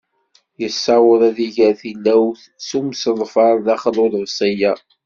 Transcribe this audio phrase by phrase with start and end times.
[0.61, 4.73] Yessaweḍ ad iger tilawt s umseḍfer daxel n uḍebsi-a.